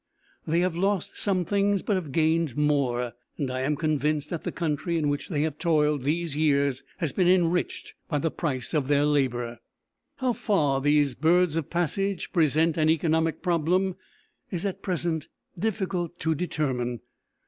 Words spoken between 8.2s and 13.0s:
price of their labour. How far these birds of passage present an